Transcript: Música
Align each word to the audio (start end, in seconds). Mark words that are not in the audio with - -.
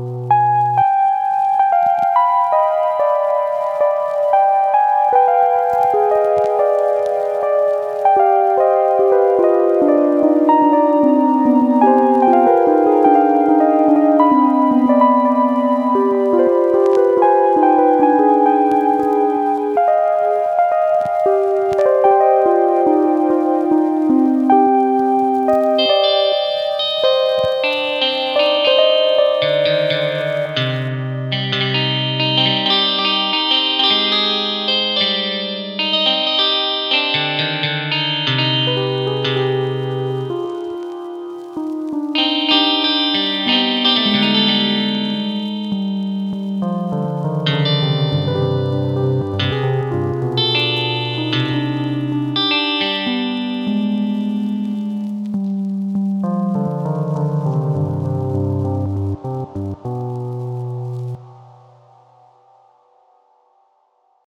Música 0.00 0.59